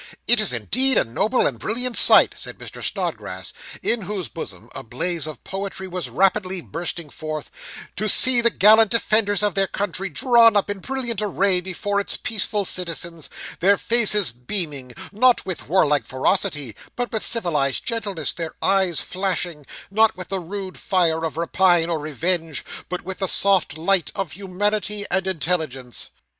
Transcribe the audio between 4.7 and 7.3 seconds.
a blaze of poetry was rapidly bursting